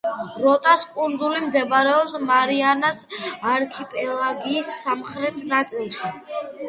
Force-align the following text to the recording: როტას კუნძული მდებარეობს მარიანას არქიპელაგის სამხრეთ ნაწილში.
როტას 0.43 0.85
კუნძული 0.93 1.41
მდებარეობს 1.43 2.15
მარიანას 2.31 3.03
არქიპელაგის 3.51 4.73
სამხრეთ 4.79 5.39
ნაწილში. 5.53 6.15